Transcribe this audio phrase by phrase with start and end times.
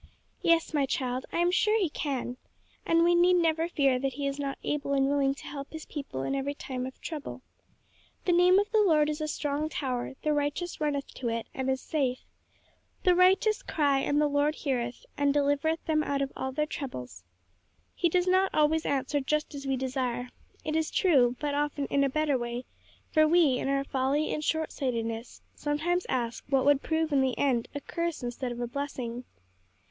[0.41, 2.37] "Yes, my child, I am sure he can,
[2.87, 5.85] and we need never fear that he is not able and willing to help his
[5.85, 7.43] people in every time of trouble.
[8.25, 11.69] 'The name of the Lord is a strong tower: the righteous runneth into it, and
[11.69, 12.23] is safe.'
[13.03, 17.23] 'The righteous cry, and the Lord heareth, and delivereth them out of all their troubles.'
[17.93, 20.29] He does not always answer just as we desire,
[20.65, 22.65] it is true, but often in a better way,
[23.11, 27.37] for we, in our folly and short sightedness, sometimes ask what would prove in the
[27.37, 29.25] end a curse instead of a blessing."